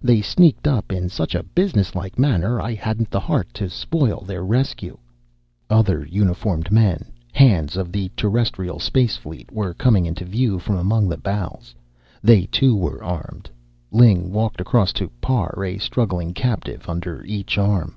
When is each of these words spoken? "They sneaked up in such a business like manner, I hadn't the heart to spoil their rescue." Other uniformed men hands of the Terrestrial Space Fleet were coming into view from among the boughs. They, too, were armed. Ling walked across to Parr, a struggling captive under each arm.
"They 0.00 0.20
sneaked 0.22 0.68
up 0.68 0.92
in 0.92 1.08
such 1.08 1.34
a 1.34 1.42
business 1.42 1.96
like 1.96 2.16
manner, 2.16 2.60
I 2.60 2.74
hadn't 2.74 3.10
the 3.10 3.18
heart 3.18 3.52
to 3.54 3.68
spoil 3.68 4.20
their 4.20 4.44
rescue." 4.44 4.96
Other 5.68 6.06
uniformed 6.08 6.70
men 6.70 7.06
hands 7.32 7.76
of 7.76 7.90
the 7.90 8.08
Terrestrial 8.16 8.78
Space 8.78 9.16
Fleet 9.16 9.50
were 9.50 9.74
coming 9.74 10.06
into 10.06 10.24
view 10.24 10.60
from 10.60 10.76
among 10.76 11.08
the 11.08 11.18
boughs. 11.18 11.74
They, 12.22 12.46
too, 12.46 12.76
were 12.76 13.02
armed. 13.02 13.50
Ling 13.90 14.30
walked 14.32 14.60
across 14.60 14.92
to 14.92 15.10
Parr, 15.20 15.64
a 15.64 15.78
struggling 15.78 16.34
captive 16.34 16.88
under 16.88 17.24
each 17.24 17.58
arm. 17.58 17.96